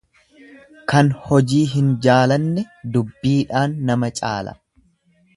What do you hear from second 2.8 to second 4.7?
dubbiidhaan nama caala.